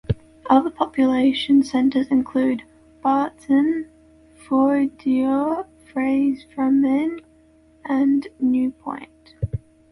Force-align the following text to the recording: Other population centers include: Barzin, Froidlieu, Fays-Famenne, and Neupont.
Other 0.49 0.71
population 0.71 1.61
centers 1.61 2.07
include: 2.07 2.63
Barzin, 3.05 3.85
Froidlieu, 4.35 5.67
Fays-Famenne, 5.93 7.23
and 7.85 8.27
Neupont. 8.41 9.35